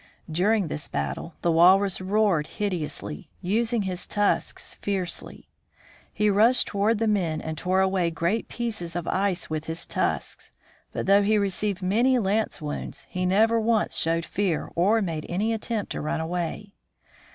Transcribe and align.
During 0.31 0.65
this 0.67 0.87
battle 0.87 1.35
the 1.43 1.51
walrus 1.51 2.01
roared 2.01 2.47
hideously, 2.57 3.29
using 3.39 3.83
his 3.83 4.07
tusks 4.07 4.73
fiercely. 4.81 5.47
He 6.11 6.27
rushed 6.27 6.65
toward 6.65 6.97
the 6.97 7.05
men 7.07 7.39
and 7.39 7.55
tore 7.55 7.81
away 7.81 8.09
great 8.09 8.47
pieces 8.49 8.95
of 8.95 9.07
ice 9.07 9.47
with 9.51 9.65
his 9.65 9.85
tusks, 9.85 10.51
but 10.91 11.05
though 11.05 11.21
he 11.21 11.35
HUNTING 11.35 11.35
IN 11.35 11.41
THE 11.41 11.45
ICY 11.45 11.67
NORTH 11.73 11.79
47 11.81 11.83
received 11.83 11.95
many 11.95 12.17
lance 12.19 12.61
wounds, 12.63 13.07
he 13.11 13.25
never 13.27 13.59
once 13.59 13.95
showed 13.95 14.25
fear 14.25 14.71
or 14.73 15.03
made 15.03 15.27
any 15.29 15.53
attempt 15.53 15.91
to 15.91 16.01
run 16.01 16.19
away. 16.19 16.73